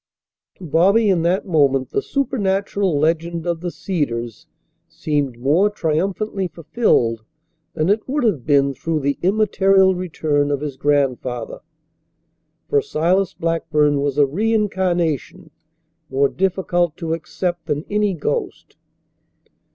To 0.55 0.63
Bobby 0.65 1.11
in 1.11 1.21
that 1.21 1.45
moment 1.45 1.91
the 1.91 2.01
supernatural 2.01 2.97
legend 2.97 3.45
of 3.45 3.61
the 3.61 3.69
Cedars 3.69 4.47
seemed 4.89 5.37
more 5.37 5.69
triumphantly 5.69 6.47
fulfilled 6.47 7.23
than 7.75 7.87
it 7.87 8.09
would 8.09 8.23
have 8.23 8.43
been 8.43 8.73
through 8.73 9.01
the 9.01 9.19
immaterial 9.21 9.93
return 9.93 10.49
of 10.49 10.61
his 10.61 10.75
grandfather. 10.75 11.59
For 12.67 12.81
Silas 12.81 13.35
Blackburn 13.35 14.01
was 14.01 14.17
a 14.17 14.25
reincarnation 14.25 15.51
more 16.09 16.29
difficult 16.29 16.97
to 16.97 17.13
accept 17.13 17.67
than 17.67 17.85
any 17.87 18.15
ghost. 18.15 18.77